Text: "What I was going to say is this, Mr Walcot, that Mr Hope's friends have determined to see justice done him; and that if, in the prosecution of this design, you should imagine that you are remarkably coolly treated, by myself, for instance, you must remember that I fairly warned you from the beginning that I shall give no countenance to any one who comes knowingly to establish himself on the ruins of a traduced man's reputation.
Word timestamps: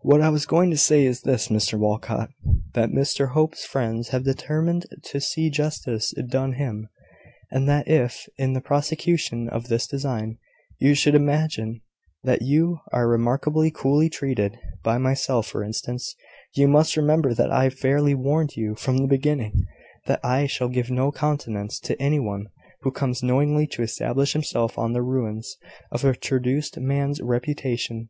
"What 0.00 0.20
I 0.20 0.28
was 0.28 0.44
going 0.44 0.72
to 0.72 0.76
say 0.76 1.04
is 1.04 1.20
this, 1.22 1.46
Mr 1.46 1.78
Walcot, 1.78 2.30
that 2.74 2.88
Mr 2.90 3.28
Hope's 3.30 3.64
friends 3.64 4.08
have 4.08 4.24
determined 4.24 4.86
to 5.04 5.20
see 5.20 5.50
justice 5.50 6.12
done 6.28 6.54
him; 6.54 6.88
and 7.48 7.68
that 7.68 7.86
if, 7.86 8.28
in 8.36 8.54
the 8.54 8.60
prosecution 8.60 9.48
of 9.48 9.68
this 9.68 9.86
design, 9.86 10.38
you 10.80 10.94
should 10.96 11.14
imagine 11.14 11.80
that 12.24 12.42
you 12.42 12.80
are 12.90 13.06
remarkably 13.08 13.70
coolly 13.70 14.10
treated, 14.10 14.58
by 14.82 14.98
myself, 14.98 15.46
for 15.46 15.62
instance, 15.62 16.16
you 16.56 16.66
must 16.66 16.96
remember 16.96 17.32
that 17.32 17.52
I 17.52 17.70
fairly 17.70 18.16
warned 18.16 18.56
you 18.56 18.74
from 18.74 18.98
the 18.98 19.06
beginning 19.06 19.52
that 20.08 20.18
I 20.24 20.46
shall 20.46 20.70
give 20.70 20.90
no 20.90 21.12
countenance 21.12 21.78
to 21.82 22.02
any 22.02 22.18
one 22.18 22.46
who 22.80 22.90
comes 22.90 23.22
knowingly 23.22 23.68
to 23.68 23.82
establish 23.84 24.32
himself 24.32 24.76
on 24.76 24.92
the 24.92 25.02
ruins 25.02 25.56
of 25.92 26.04
a 26.04 26.16
traduced 26.16 26.80
man's 26.80 27.20
reputation. 27.20 28.08